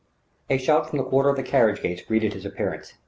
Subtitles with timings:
[0.49, 2.95] A shout from the quarter of the carriage gates greeted his appearance.